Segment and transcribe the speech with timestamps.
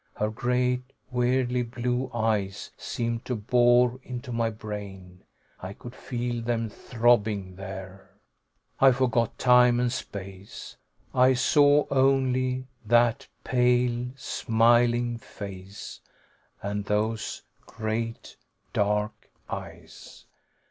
[0.15, 5.21] Her great, weirdly blue eyes seemed to bore into my brain.
[5.59, 8.09] I could feel them throbbing there....
[8.79, 10.75] I forgot time and space.
[11.13, 16.01] I saw only that pale, smiling face
[16.63, 18.37] and those great
[18.73, 20.25] dark eyes.